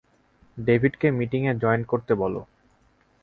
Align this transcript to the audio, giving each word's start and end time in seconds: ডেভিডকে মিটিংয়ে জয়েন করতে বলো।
ডেভিডকে 0.57 1.07
মিটিংয়ে 1.11 1.53
জয়েন 1.53 1.81
করতে 1.83 2.13
বলো। 2.15 2.41